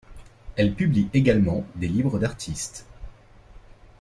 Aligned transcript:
Elle 0.55 0.73
publie 0.73 1.11
également 1.13 1.63
des 1.75 1.87
livres 1.87 2.17
d’artistes. 2.17 2.87